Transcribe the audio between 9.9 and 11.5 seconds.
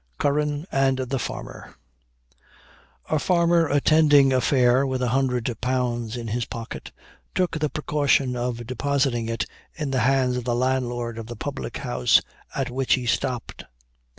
the hands of the landlord of the